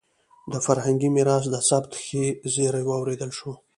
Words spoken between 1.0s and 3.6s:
میراث د ثبت ښه زېری واورېدل شو.